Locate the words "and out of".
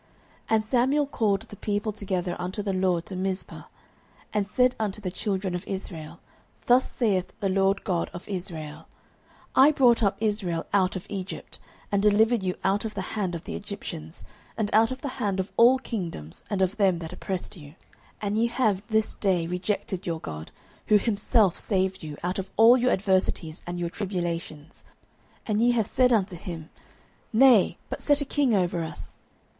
14.57-15.01